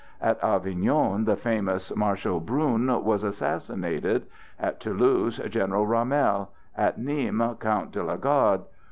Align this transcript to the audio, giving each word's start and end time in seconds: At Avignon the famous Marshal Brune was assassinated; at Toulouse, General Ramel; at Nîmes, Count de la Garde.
At 0.19 0.43
Avignon 0.43 1.25
the 1.25 1.35
famous 1.35 1.95
Marshal 1.95 2.39
Brune 2.39 2.87
was 3.03 3.21
assassinated; 3.21 4.25
at 4.59 4.79
Toulouse, 4.79 5.37
General 5.47 5.85
Ramel; 5.85 6.49
at 6.75 6.99
Nîmes, 6.99 7.59
Count 7.59 7.91
de 7.91 8.01
la 8.01 8.15
Garde. 8.17 8.63